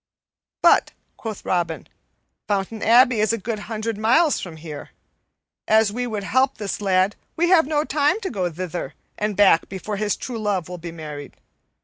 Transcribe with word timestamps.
"But," 0.63 0.93
quoth 1.15 1.45
Robin, 1.45 1.87
"Fountain 2.47 2.81
Abbey 2.81 3.19
is 3.19 3.33
a 3.33 3.37
good 3.37 3.59
hundred 3.69 3.99
miles 3.99 4.39
from 4.39 4.57
here. 4.57 4.89
An 5.67 5.85
we 5.93 6.07
would 6.07 6.23
help 6.23 6.57
this 6.57 6.81
lad, 6.81 7.15
we 7.35 7.49
have 7.49 7.67
no 7.67 7.83
time 7.83 8.19
to 8.21 8.31
go 8.31 8.49
thither 8.49 8.95
and 9.15 9.37
back 9.37 9.69
before 9.69 9.97
his 9.97 10.15
true 10.15 10.39
love 10.39 10.67
will 10.67 10.79
be 10.79 10.91
married. 10.91 11.37